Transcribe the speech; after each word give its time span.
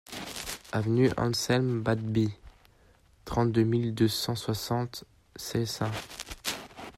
Avenue 0.71 1.11
Anselme 1.15 1.83
Batbie, 1.83 2.33
trente-deux 3.23 3.61
mille 3.61 3.93
deux 3.93 4.07
cent 4.07 4.33
soixante 4.33 5.03
Seissan 5.35 5.91